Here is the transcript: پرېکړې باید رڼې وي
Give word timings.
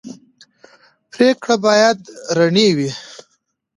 پرېکړې 1.11 1.55
باید 1.65 1.97
رڼې 2.37 2.67
وي 2.77 2.91